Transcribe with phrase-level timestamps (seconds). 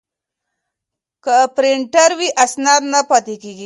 [1.23, 3.53] که پرینټر وي نو اسناد نه پاتیږي.